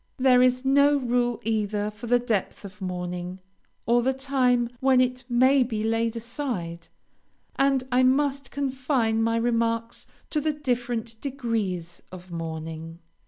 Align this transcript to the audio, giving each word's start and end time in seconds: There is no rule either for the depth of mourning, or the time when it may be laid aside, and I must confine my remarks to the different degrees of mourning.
There 0.17 0.41
is 0.41 0.65
no 0.65 0.97
rule 0.97 1.39
either 1.43 1.91
for 1.91 2.07
the 2.07 2.17
depth 2.17 2.65
of 2.65 2.81
mourning, 2.81 3.37
or 3.85 4.01
the 4.01 4.13
time 4.13 4.67
when 4.79 4.99
it 4.99 5.23
may 5.29 5.61
be 5.61 5.83
laid 5.83 6.15
aside, 6.15 6.87
and 7.55 7.83
I 7.91 8.01
must 8.01 8.49
confine 8.49 9.21
my 9.21 9.35
remarks 9.35 10.07
to 10.31 10.41
the 10.41 10.53
different 10.53 11.21
degrees 11.21 12.01
of 12.11 12.31
mourning. 12.31 12.97